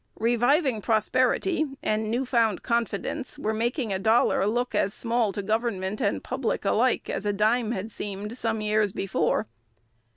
[0.17, 6.01] Reviving prosperity and new found confidence were making a dollar look as small to government
[6.01, 9.45] and public alike as a dime had seemed some years before.